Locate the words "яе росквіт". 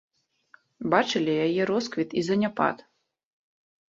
1.47-2.09